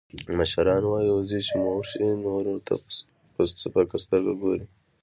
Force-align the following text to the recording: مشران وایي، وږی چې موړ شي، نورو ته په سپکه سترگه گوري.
مشران 0.37 0.83
وایي، 0.87 1.09
وږی 1.11 1.39
چې 1.47 1.53
موړ 1.63 1.79
شي، 1.89 2.05
نورو 2.23 2.53
ته 2.65 2.73
په 3.33 3.41
سپکه 3.61 3.97
سترگه 4.03 4.33
گوري. 4.41 4.65